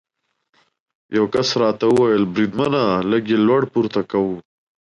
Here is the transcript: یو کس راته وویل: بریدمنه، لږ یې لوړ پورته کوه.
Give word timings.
یو 1.15 1.25
کس 1.33 1.49
راته 1.61 1.85
وویل: 1.89 2.23
بریدمنه، 2.33 2.83
لږ 3.11 3.23
یې 3.31 3.37
لوړ 3.47 3.61
پورته 3.73 4.01
کوه. 4.11 4.37